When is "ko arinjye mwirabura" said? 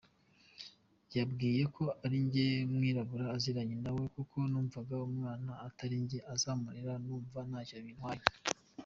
1.75-3.25